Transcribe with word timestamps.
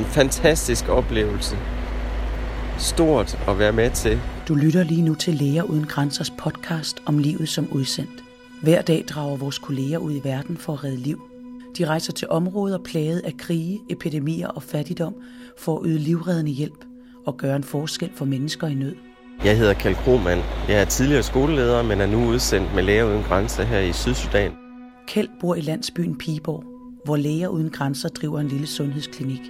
En 0.00 0.06
fantastisk 0.06 0.88
oplevelse. 0.88 1.56
Stort 2.78 3.38
at 3.48 3.58
være 3.58 3.72
med 3.72 3.90
til. 3.90 4.20
Du 4.48 4.54
lytter 4.54 4.82
lige 4.82 5.02
nu 5.02 5.14
til 5.14 5.34
Læger 5.34 5.62
Uden 5.62 5.84
Grænsers 5.84 6.30
podcast 6.30 7.02
om 7.06 7.18
livet 7.18 7.48
som 7.48 7.68
udsendt. 7.72 8.24
Hver 8.62 8.82
dag 8.82 9.04
drager 9.08 9.36
vores 9.36 9.58
kolleger 9.58 9.98
ud 9.98 10.12
i 10.12 10.20
verden 10.24 10.56
for 10.56 10.72
at 10.72 10.84
redde 10.84 10.96
liv. 10.96 11.20
De 11.78 11.84
rejser 11.84 12.12
til 12.12 12.28
områder 12.28 12.78
plaget 12.78 13.20
af 13.20 13.36
krige, 13.38 13.80
epidemier 13.90 14.48
og 14.48 14.62
fattigdom 14.62 15.14
for 15.58 15.78
at 15.78 15.82
yde 15.86 15.98
livreddende 15.98 16.52
hjælp 16.52 16.84
og 17.26 17.36
gøre 17.36 17.56
en 17.56 17.64
forskel 17.64 18.10
for 18.14 18.24
mennesker 18.24 18.66
i 18.66 18.74
nød. 18.74 18.94
Jeg 19.44 19.58
hedder 19.58 19.74
Kjeld 19.74 19.94
Krohmann. 19.94 20.40
Jeg 20.68 20.80
er 20.80 20.84
tidligere 20.84 21.22
skoleleder, 21.22 21.82
men 21.82 22.00
er 22.00 22.06
nu 22.06 22.28
udsendt 22.28 22.74
med 22.74 22.82
Læger 22.82 23.04
Uden 23.04 23.22
Grænser 23.22 23.62
her 23.62 23.80
i 23.80 23.92
Sydsudan. 23.92 24.52
Kjeld 25.08 25.28
bor 25.40 25.54
i 25.54 25.60
landsbyen 25.60 26.18
Piborg, 26.18 26.64
hvor 27.04 27.16
Læger 27.16 27.48
Uden 27.48 27.70
Grænser 27.70 28.08
driver 28.08 28.40
en 28.40 28.48
lille 28.48 28.66
sundhedsklinik. 28.66 29.40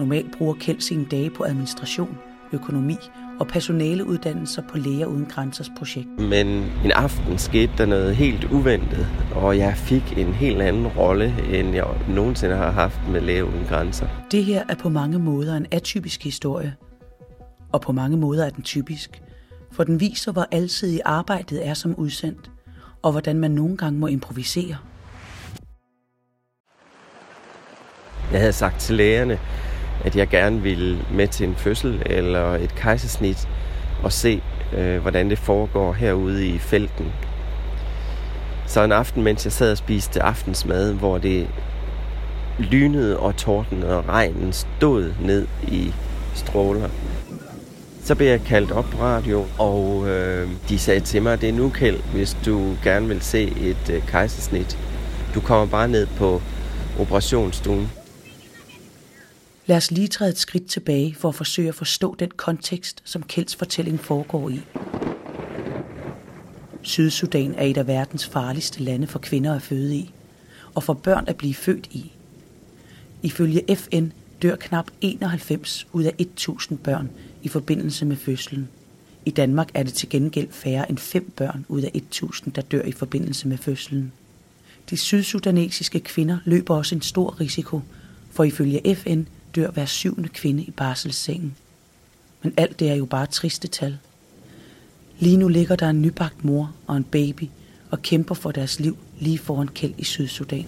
Normalt 0.00 0.38
bruger 0.38 0.54
Kjeld 0.54 0.80
sine 0.80 1.04
dage 1.04 1.30
på 1.30 1.44
administration, 1.44 2.18
økonomi 2.52 2.96
og 3.40 3.48
personaleuddannelser 3.48 4.62
på 4.70 4.78
Læger 4.78 5.06
Uden 5.06 5.26
Grænsers 5.26 5.70
projekt. 5.78 6.08
Men 6.18 6.46
en 6.84 6.92
aften 6.94 7.38
skete 7.38 7.72
der 7.78 7.86
noget 7.86 8.16
helt 8.16 8.44
uventet, 8.44 9.06
og 9.34 9.58
jeg 9.58 9.76
fik 9.76 10.18
en 10.18 10.32
helt 10.32 10.62
anden 10.62 10.86
rolle, 10.86 11.34
end 11.52 11.74
jeg 11.74 11.86
nogensinde 12.08 12.56
har 12.56 12.70
haft 12.70 13.00
med 13.08 13.20
Læger 13.20 13.42
Uden 13.42 13.64
Grænser. 13.68 14.08
Det 14.30 14.44
her 14.44 14.64
er 14.68 14.74
på 14.74 14.88
mange 14.88 15.18
måder 15.18 15.56
en 15.56 15.66
atypisk 15.70 16.24
historie, 16.24 16.74
og 17.72 17.80
på 17.80 17.92
mange 17.92 18.16
måder 18.16 18.46
er 18.46 18.50
den 18.50 18.62
typisk, 18.62 19.22
for 19.72 19.84
den 19.84 20.00
viser, 20.00 20.32
hvor 20.32 20.46
alsidig 20.50 21.00
arbejdet 21.04 21.66
er 21.66 21.74
som 21.74 21.94
udsendt, 21.94 22.50
og 23.02 23.12
hvordan 23.12 23.40
man 23.40 23.50
nogle 23.50 23.76
gange 23.76 23.98
må 23.98 24.06
improvisere. 24.06 24.76
Jeg 28.32 28.40
havde 28.40 28.52
sagt 28.52 28.80
til 28.80 28.96
lægerne, 28.96 29.38
at 30.04 30.16
jeg 30.16 30.28
gerne 30.28 30.62
ville 30.62 30.98
med 31.12 31.28
til 31.28 31.48
en 31.48 31.54
fødsel 31.54 32.02
eller 32.06 32.54
et 32.54 32.74
kejsersnit 32.74 33.48
og 34.02 34.12
se, 34.12 34.42
øh, 34.76 34.98
hvordan 34.98 35.30
det 35.30 35.38
foregår 35.38 35.92
herude 35.92 36.46
i 36.46 36.58
felten. 36.58 37.12
Så 38.66 38.84
en 38.84 38.92
aften, 38.92 39.22
mens 39.22 39.44
jeg 39.44 39.52
sad 39.52 39.70
og 39.70 39.78
spiste 39.78 40.22
aftensmad, 40.22 40.92
hvor 40.92 41.18
det 41.18 41.48
lynede 42.58 43.18
og 43.18 43.36
torden 43.36 43.82
og 43.82 44.08
regnen 44.08 44.52
stod 44.52 45.12
ned 45.20 45.46
i 45.68 45.92
stråler, 46.34 46.88
så 48.04 48.14
blev 48.14 48.28
jeg 48.28 48.40
kaldt 48.40 48.72
op 48.72 48.84
på 48.84 49.02
radio, 49.02 49.46
og 49.58 50.08
øh, 50.08 50.48
de 50.68 50.78
sagde 50.78 51.00
til 51.00 51.22
mig, 51.22 51.40
det 51.40 51.48
er 51.48 51.52
nu, 51.52 51.68
Kjeld, 51.68 52.00
hvis 52.12 52.36
du 52.44 52.76
gerne 52.84 53.08
vil 53.08 53.20
se 53.20 53.42
et 53.42 53.90
øh, 53.92 54.06
kejsersnit. 54.06 54.78
Du 55.34 55.40
kommer 55.40 55.66
bare 55.66 55.88
ned 55.88 56.06
på 56.06 56.42
operationsstuen. 56.98 57.90
Lad 59.70 59.76
os 59.76 59.90
lige 59.90 60.08
træde 60.08 60.30
et 60.30 60.38
skridt 60.38 60.66
tilbage 60.66 61.14
for 61.14 61.28
at 61.28 61.34
forsøge 61.34 61.68
at 61.68 61.74
forstå 61.74 62.14
den 62.18 62.30
kontekst, 62.36 63.02
som 63.04 63.22
Kjelds 63.22 63.56
fortælling 63.56 64.00
foregår 64.00 64.48
i. 64.48 64.60
Sydsudan 66.82 67.54
er 67.54 67.64
et 67.64 67.76
af 67.76 67.86
verdens 67.86 68.26
farligste 68.26 68.82
lande 68.82 69.06
for 69.06 69.18
kvinder 69.18 69.54
at 69.54 69.62
føde 69.62 69.96
i, 69.96 70.12
og 70.74 70.82
for 70.82 70.94
børn 70.94 71.24
at 71.26 71.36
blive 71.36 71.54
født 71.54 71.86
i. 71.86 72.12
Ifølge 73.22 73.76
FN 73.76 74.06
dør 74.42 74.56
knap 74.56 74.90
91 75.00 75.86
ud 75.92 76.04
af 76.04 76.14
1000 76.18 76.78
børn 76.78 77.10
i 77.42 77.48
forbindelse 77.48 78.06
med 78.06 78.16
fødslen. 78.16 78.68
I 79.26 79.30
Danmark 79.30 79.70
er 79.74 79.82
det 79.82 79.94
til 79.94 80.08
gengæld 80.08 80.48
færre 80.50 80.90
end 80.90 80.98
5 80.98 81.32
børn 81.36 81.66
ud 81.68 81.82
af 81.82 81.90
1000, 81.94 82.54
der 82.54 82.62
dør 82.62 82.82
i 82.82 82.92
forbindelse 82.92 83.48
med 83.48 83.58
fødslen. 83.58 84.12
De 84.90 84.96
sydsudanesiske 84.96 86.00
kvinder 86.00 86.38
løber 86.44 86.76
også 86.76 86.94
en 86.94 87.02
stor 87.02 87.40
risiko, 87.40 87.80
for 88.30 88.44
ifølge 88.44 88.96
FN 88.96 89.22
dør 89.54 89.70
hver 89.70 89.84
syvende 89.84 90.28
kvinde 90.28 90.62
i 90.62 90.70
barselssengen. 90.70 91.56
Men 92.42 92.54
alt 92.56 92.80
det 92.80 92.90
er 92.90 92.94
jo 92.94 93.04
bare 93.04 93.26
triste 93.26 93.68
tal. 93.68 93.98
Lige 95.18 95.36
nu 95.36 95.48
ligger 95.48 95.76
der 95.76 95.90
en 95.90 96.02
nybagt 96.02 96.44
mor 96.44 96.74
og 96.86 96.96
en 96.96 97.04
baby 97.04 97.44
og 97.90 98.02
kæmper 98.02 98.34
for 98.34 98.50
deres 98.50 98.80
liv 98.80 98.98
lige 99.18 99.38
foran 99.38 99.68
Kæld 99.68 99.94
i 99.98 100.04
Sydsudan. 100.04 100.66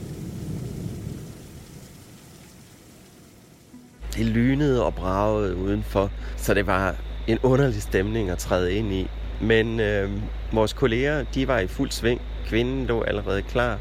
Det 4.17 4.27
lynede 4.27 4.85
og 4.85 4.95
bragede 4.95 5.57
udenfor, 5.57 6.11
så 6.37 6.55
det 6.55 6.67
var 6.67 6.97
en 7.27 7.39
underlig 7.43 7.83
stemning 7.83 8.31
at 8.31 8.39
træde 8.39 8.75
ind 8.75 8.93
i. 8.93 9.07
Men 9.41 9.81
øh, 9.81 10.11
vores 10.53 10.73
kolleger, 10.73 11.25
de 11.35 11.49
var 11.49 11.59
i 11.59 11.67
fuld 11.67 11.91
sving. 11.91 12.21
Kvinden 12.47 12.87
lå 12.87 13.03
allerede 13.03 13.43
klar. 13.43 13.79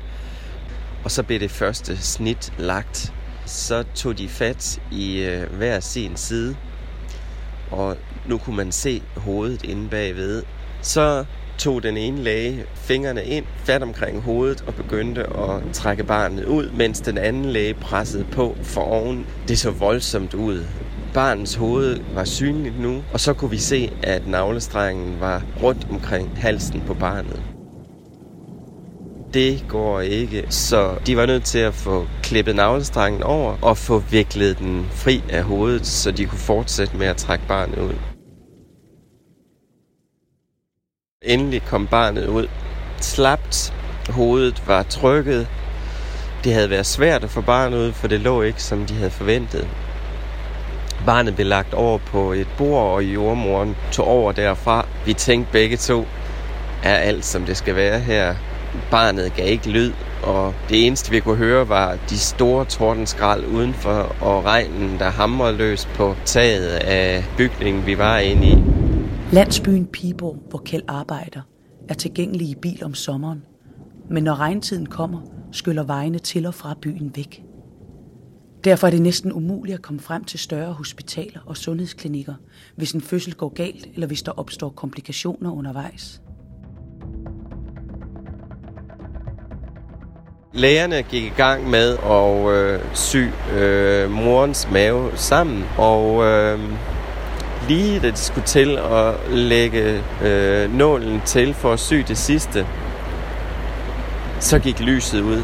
Og 1.03 1.11
så 1.11 1.23
blev 1.23 1.40
det 1.40 1.51
første 1.51 1.97
snit 1.97 2.53
lagt 2.57 3.13
så 3.46 3.84
tog 3.96 4.18
de 4.18 4.29
fat 4.29 4.81
i 4.91 5.22
øh, 5.24 5.53
hver 5.53 5.79
sin 5.79 6.16
side, 6.16 6.56
og 7.72 7.97
nu 8.28 8.38
kunne 8.38 8.56
man 8.56 8.72
se 8.72 9.02
hovedet 9.18 9.63
inde 9.63 9.90
bagved. 9.90 10.44
Så 10.81 11.25
tog 11.57 11.84
den 11.84 11.97
ene 11.97 12.24
læge 12.24 12.66
fingrene 12.75 13.25
ind, 13.25 13.46
fat 13.63 13.84
omkring 13.84 14.22
hovedet 14.22 14.63
og 14.68 14.74
begyndte 14.74 15.22
at 15.22 15.74
trække 15.74 16.03
barnet 16.03 16.46
ud, 16.46 16.69
mens 16.72 17.02
den 17.02 17.18
anden 17.18 17.46
læge 17.46 17.74
pressede 17.74 18.25
på 18.31 18.57
for 18.63 18.81
oven. 18.81 19.25
Det 19.47 19.59
så 19.59 19.72
voldsomt 19.72 20.34
ud. 20.34 20.66
Barnets 21.13 21.56
hoved 21.56 22.00
var 22.13 22.23
synligt 22.23 22.79
nu, 22.79 23.03
og 23.13 23.19
så 23.19 23.34
kunne 23.34 23.52
vi 23.52 23.58
se, 23.58 23.91
at 24.03 24.28
navlestrengen 24.28 25.19
var 25.19 25.44
rundt 25.63 25.88
omkring 25.90 26.38
halsen 26.38 26.84
på 26.88 26.94
barnet 26.94 27.50
det 29.33 29.65
går 29.67 29.99
ikke. 30.01 30.45
Så 30.49 30.95
de 31.05 31.17
var 31.17 31.25
nødt 31.25 31.43
til 31.43 31.59
at 31.59 31.73
få 31.73 32.07
klippet 32.23 32.55
navlestrangen 32.55 33.23
over 33.23 33.57
og 33.61 33.77
få 33.77 33.99
viklet 33.99 34.59
den 34.59 34.87
fri 34.91 35.23
af 35.29 35.43
hovedet, 35.43 35.87
så 35.87 36.11
de 36.11 36.25
kunne 36.25 36.39
fortsætte 36.39 36.97
med 36.97 37.07
at 37.07 37.17
trække 37.17 37.47
barnet 37.47 37.77
ud. 37.77 37.95
Endelig 41.23 41.63
kom 41.63 41.87
barnet 41.87 42.27
ud. 42.27 42.47
Slapt. 43.01 43.73
Hovedet 44.09 44.67
var 44.67 44.83
trykket. 44.83 45.47
Det 46.43 46.53
havde 46.53 46.69
været 46.69 46.85
svært 46.85 47.23
at 47.23 47.29
få 47.29 47.41
barnet 47.41 47.77
ud, 47.77 47.91
for 47.93 48.07
det 48.07 48.19
lå 48.19 48.41
ikke, 48.41 48.63
som 48.63 48.85
de 48.85 48.93
havde 48.93 49.11
forventet. 49.11 49.67
Barnet 51.05 51.35
blev 51.35 51.47
lagt 51.47 51.73
over 51.73 51.97
på 51.97 52.31
et 52.31 52.47
bord, 52.57 52.93
og 52.93 53.03
jordmoren 53.03 53.75
tog 53.91 54.07
over 54.07 54.31
derfra. 54.31 54.87
Vi 55.05 55.13
tænkte 55.13 55.51
begge 55.51 55.77
to, 55.77 56.05
er 56.83 56.95
alt 56.95 57.25
som 57.25 57.45
det 57.45 57.57
skal 57.57 57.75
være 57.75 57.99
her. 57.99 58.35
Barnet 58.91 59.33
gav 59.33 59.47
ikke 59.47 59.69
lyd, 59.69 59.91
og 60.23 60.53
det 60.69 60.85
eneste 60.85 61.11
vi 61.11 61.19
kunne 61.19 61.37
høre 61.37 61.69
var 61.69 61.97
de 62.09 62.19
store 62.19 62.65
tordenskrald 62.65 63.45
udenfor 63.45 64.15
og 64.21 64.45
regnen, 64.45 64.99
der 64.99 65.09
hamrede 65.09 65.57
løs 65.57 65.85
på 65.95 66.15
taget 66.25 66.67
af 66.67 67.23
bygningen, 67.37 67.85
vi 67.85 67.97
var 67.97 68.17
inde 68.17 68.47
i. 68.47 68.63
Landsbyen 69.31 69.85
Piborg, 69.85 70.37
hvor 70.49 70.61
Kjeld 70.65 70.83
arbejder, 70.87 71.41
er 71.89 71.93
tilgængelig 71.93 72.47
i 72.47 72.55
bil 72.61 72.83
om 72.83 72.93
sommeren. 72.93 73.43
Men 74.09 74.23
når 74.23 74.35
regntiden 74.35 74.85
kommer, 74.85 75.21
skyller 75.51 75.83
vejene 75.83 76.19
til 76.19 76.45
og 76.45 76.53
fra 76.53 76.75
byen 76.81 77.11
væk. 77.15 77.43
Derfor 78.63 78.87
er 78.87 78.91
det 78.91 79.01
næsten 79.01 79.33
umuligt 79.33 79.75
at 79.75 79.81
komme 79.81 79.99
frem 79.99 80.23
til 80.23 80.39
større 80.39 80.73
hospitaler 80.73 81.39
og 81.45 81.57
sundhedsklinikker, 81.57 82.33
hvis 82.75 82.91
en 82.91 83.01
fødsel 83.01 83.33
går 83.33 83.49
galt 83.49 83.87
eller 83.93 84.07
hvis 84.07 84.21
der 84.21 84.31
opstår 84.31 84.69
komplikationer 84.69 85.51
undervejs. 85.51 86.21
Lægerne 90.53 91.03
gik 91.03 91.23
i 91.23 91.34
gang 91.38 91.69
med 91.69 91.97
at 91.97 92.56
øh, 92.56 92.79
sy 92.94 93.17
øh, 93.53 94.12
morens 94.12 94.67
mave 94.72 95.12
sammen, 95.16 95.66
og 95.78 96.23
øh, 96.23 96.59
lige 97.67 98.00
da 98.00 98.12
de 98.12 98.17
skulle 98.17 98.47
til 98.47 98.78
at 98.78 99.29
lægge 99.29 100.03
øh, 100.23 100.73
nålen 100.73 101.22
til 101.25 101.53
for 101.53 101.73
at 101.73 101.79
sy 101.79 101.94
det 101.94 102.17
sidste, 102.17 102.67
så 104.40 104.59
gik 104.59 104.79
lyset 104.79 105.22
ud. 105.22 105.44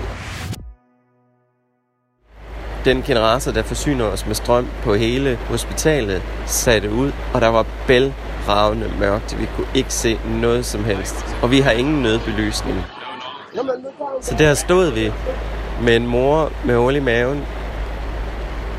Den 2.85 3.01
generator, 3.01 3.51
der 3.51 3.63
forsyner 3.63 4.05
os 4.05 4.25
med 4.25 4.35
strøm 4.35 4.67
på 4.83 4.95
hele 4.95 5.35
hospitalet, 5.35 6.21
satte 6.45 6.91
ud, 6.91 7.11
og 7.33 7.41
der 7.41 7.47
var 7.47 7.65
bælragende 7.87 8.91
mørkt. 8.99 9.39
Vi 9.39 9.47
kunne 9.55 9.67
ikke 9.75 9.93
se 9.93 10.19
noget 10.41 10.65
som 10.65 10.83
helst. 10.83 11.15
Og 11.41 11.51
vi 11.51 11.59
har 11.59 11.71
ingen 11.71 12.01
nødbelysning. 12.01 12.83
Så 14.21 14.35
der 14.39 14.53
stod 14.53 14.91
vi 14.91 15.11
med 15.83 15.95
en 15.95 16.07
mor 16.07 16.51
med 16.65 16.77
hul 16.77 16.95
i 16.95 16.99
maven. 16.99 17.45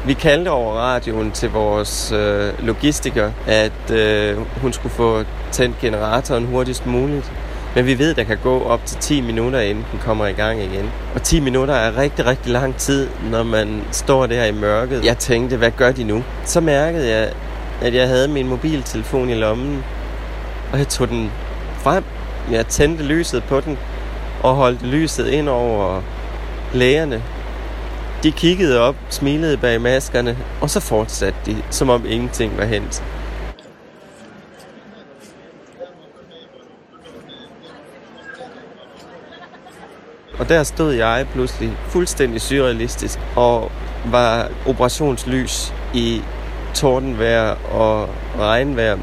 Vi 0.06 0.14
kaldte 0.14 0.48
over 0.48 0.75
radioen 0.75 1.30
til 1.30 1.50
vores 1.50 2.12
øh, 2.12 2.66
logistiker, 2.66 3.30
at 3.46 3.90
øh, 3.90 4.38
hun 4.62 4.72
skulle 4.72 4.94
få 4.94 5.22
tændt 5.52 5.78
generatoren 5.80 6.46
hurtigst 6.46 6.86
muligt. 6.86 7.32
Men 7.75 7.86
vi 7.86 7.98
ved, 7.98 8.10
at 8.10 8.16
der 8.16 8.25
kan 8.25 8.38
gå 8.42 8.62
op 8.62 8.86
til 8.86 8.96
10 8.96 9.20
minutter, 9.20 9.60
inden 9.60 9.86
den 9.92 10.00
kommer 10.04 10.26
i 10.26 10.32
gang 10.32 10.60
igen. 10.60 10.90
Og 11.14 11.22
10 11.22 11.40
minutter 11.40 11.75
er 11.75 11.96
rigtig, 11.96 12.26
rigtig 12.26 12.52
lang 12.52 12.76
tid, 12.76 13.08
når 13.30 13.42
man 13.42 13.82
står 13.92 14.26
der 14.26 14.44
i 14.44 14.52
mørket. 14.52 15.04
Jeg 15.04 15.19
tænkte, 15.19 15.56
hvad 15.56 15.70
gør 15.70 15.92
de 15.92 16.04
nu? 16.04 16.25
Så 16.44 16.60
mærkede 16.60 17.08
jeg, 17.08 17.32
at 17.82 17.94
jeg 17.94 18.08
havde 18.08 18.28
min 18.28 18.48
mobiltelefon 18.48 19.30
i 19.30 19.34
lommen, 19.34 19.84
og 20.72 20.78
jeg 20.78 20.88
tog 20.88 21.08
den 21.08 21.30
frem. 21.76 22.04
Jeg 22.50 22.66
tændte 22.66 23.04
lyset 23.04 23.44
på 23.44 23.60
den, 23.60 23.78
og 24.43 24.55
holdt 24.55 24.82
lyset 24.82 25.26
ind 25.26 25.49
over 25.49 26.02
lægerne. 26.75 27.23
De 28.23 28.32
kiggede 28.32 28.81
op, 28.81 28.96
smilede 29.11 29.56
bag 29.56 29.81
maskerne, 29.81 30.38
og 30.61 30.70
så 30.70 30.81
fortsatte 30.81 31.38
de, 31.46 31.56
som 31.70 31.90
om 31.90 32.06
ingenting 32.06 32.58
var 32.58 32.64
hent. 32.64 33.02
Og 40.38 40.49
der 40.49 40.62
stod 40.62 40.93
jeg 40.93 41.26
pludselig 41.32 41.73
fuldstændig 41.88 42.40
surrealistisk 42.40 43.19
og 43.37 43.70
var 44.06 44.49
operationslys 44.67 45.75
i 45.94 46.23
tordenvejr 46.75 47.56
og 47.73 48.08
regnvejr. 48.38 48.99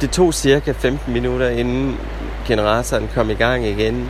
Det 0.00 0.10
tog 0.10 0.34
cirka 0.34 0.72
15 0.72 1.12
minutter, 1.12 1.48
inden 1.48 1.98
generatoren 2.46 3.08
kom 3.14 3.30
i 3.30 3.34
gang 3.34 3.66
igen. 3.66 4.08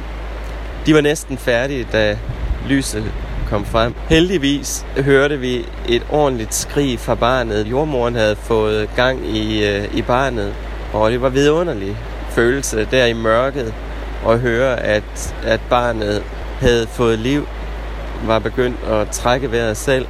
De 0.87 0.95
var 0.95 1.01
næsten 1.01 1.39
færdige, 1.39 1.87
da 1.93 2.19
lyset 2.69 3.13
kom 3.49 3.65
frem. 3.65 3.95
Heldigvis 4.09 4.87
hørte 4.97 5.39
vi 5.39 5.67
et 5.89 6.07
ordentligt 6.11 6.55
skrig 6.55 6.99
fra 6.99 7.15
barnet. 7.15 7.67
Jordmoren 7.67 8.15
havde 8.15 8.37
fået 8.37 8.91
gang 8.97 9.27
i, 9.37 9.67
øh, 9.67 9.95
i 9.95 10.03
barnet, 10.03 10.55
og 10.93 11.11
det 11.11 11.23
var 11.23 11.29
vidunderlig 11.29 11.97
følelse 12.31 12.89
der 12.91 13.07
i 13.07 13.13
mørket 13.13 13.75
at 14.29 14.41
høre, 14.41 14.81
at, 14.81 15.35
at 15.45 15.61
barnet 15.71 16.23
havde 16.61 16.87
fået 16.87 17.19
liv, 17.19 17.47
var 18.27 18.39
begyndt 18.39 18.85
at 18.85 19.11
trække 19.11 19.53
vejret 19.53 19.77
selv. 19.77 20.07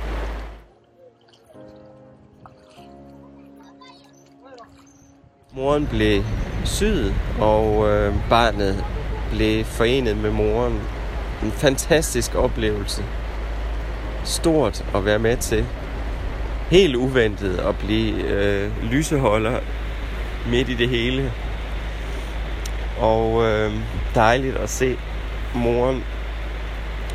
Moren 5.55 5.87
blev 5.87 6.25
syet, 6.65 7.15
og 7.41 7.89
øh, 7.89 8.15
barnet 8.29 8.85
blev 9.31 9.65
forenet 9.65 10.17
med 10.17 10.31
moren. 10.31 10.81
En 11.43 11.53
fantastisk 11.53 12.35
oplevelse. 12.35 13.05
Stort 14.25 14.85
at 14.95 15.05
være 15.05 15.19
med 15.19 15.37
til. 15.37 15.67
Helt 16.71 16.97
uventet 16.97 17.59
at 17.59 17.79
blive 17.79 18.23
øh, 18.25 18.71
lyseholder 18.91 19.59
midt 20.51 20.69
i 20.69 20.75
det 20.75 20.89
hele. 20.89 21.33
Og 23.01 23.45
øh, 23.45 23.73
dejligt 24.15 24.57
at 24.57 24.71
se 24.71 24.97
moren 25.55 26.05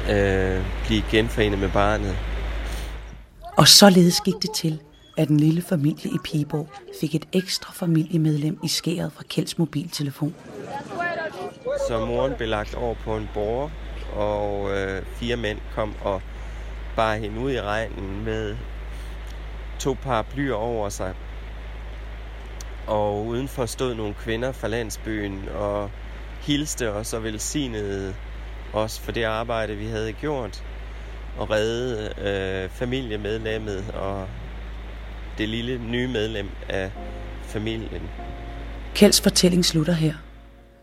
øh, 0.10 0.62
blive 0.86 1.04
genforenet 1.12 1.60
med 1.60 1.70
barnet. 1.70 2.16
Og 3.58 3.68
således 3.68 4.22
gik 4.22 4.36
det 4.42 4.52
til, 4.56 4.80
at 5.18 5.28
den 5.28 5.40
lille 5.40 5.62
familie 5.62 6.12
i 6.12 6.18
Piborg 6.24 6.70
fik 7.02 7.16
et 7.16 7.28
ekstra 7.34 7.74
familiemedlem 7.74 8.60
i 8.64 8.68
skæret 8.68 9.12
fra 9.14 9.24
Kjelds 9.24 9.58
mobiltelefon. 9.58 10.36
Så 11.88 12.06
moren 12.06 12.34
blev 12.38 12.50
lagt 12.50 12.76
over 12.76 12.96
på 12.96 13.18
en 13.18 13.30
borger, 13.34 13.70
og 14.16 14.78
øh, 14.78 15.06
fire 15.06 15.36
mænd 15.36 15.60
kom 15.76 15.94
og 16.04 16.22
bar 16.96 17.16
hende 17.16 17.40
ud 17.40 17.52
i 17.52 17.62
regnen 17.62 18.26
med 18.26 18.56
to 19.80 19.94
paraplyer 19.94 20.54
over 20.54 20.90
sig. 20.90 21.14
Og 22.88 23.26
udenfor 23.26 23.66
stod 23.66 23.96
nogle 23.96 24.14
kvinder 24.14 24.52
fra 24.52 24.68
landsbyen 24.68 25.50
og 25.56 25.92
hilste 26.42 26.92
os 26.92 27.14
og 27.14 27.24
velsignede 27.24 28.16
os 28.74 29.00
for 29.00 29.12
det 29.12 29.24
arbejde, 29.24 29.76
vi 29.76 29.86
havde 29.86 30.14
gjort. 30.14 30.64
Og 31.38 31.50
redde 31.50 32.14
øh, 32.22 32.70
familiemedlemmet 32.70 33.86
og 33.94 34.28
det 35.38 35.50
lille 35.50 35.82
nye 35.92 36.08
medlem 36.08 36.48
af 36.70 36.92
familien. 37.44 38.02
Kjelds 38.96 39.22
fortælling 39.22 39.66
slutter 39.66 39.94
her. 39.94 40.14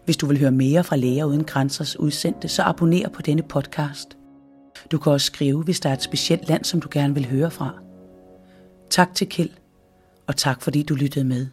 Hvis 0.04 0.16
du 0.16 0.26
vil 0.26 0.38
høre 0.38 0.50
mere 0.50 0.84
fra 0.84 0.96
Læger 0.96 1.24
Uden 1.24 1.44
Grænsers 1.44 1.98
udsendte, 1.98 2.48
så 2.48 2.62
abonner 2.62 3.08
på 3.08 3.22
denne 3.22 3.42
podcast. 3.42 4.16
Du 4.92 4.98
kan 4.98 5.12
også 5.12 5.26
skrive, 5.26 5.62
hvis 5.62 5.80
der 5.80 5.88
er 5.88 5.92
et 5.92 6.02
specielt 6.02 6.48
land, 6.48 6.64
som 6.64 6.80
du 6.80 6.88
gerne 6.92 7.14
vil 7.14 7.26
høre 7.26 7.50
fra. 7.50 7.70
Tak 8.90 9.14
til 9.14 9.28
Kjeld, 9.28 9.50
og 10.26 10.36
tak 10.36 10.62
fordi 10.62 10.82
du 10.82 10.94
lyttede 10.94 11.24
med. 11.24 11.46